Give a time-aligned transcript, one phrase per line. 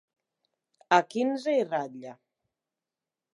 [0.97, 2.13] A quinze i ratlla.